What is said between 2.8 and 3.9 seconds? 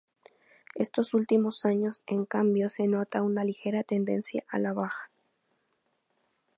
nota una ligera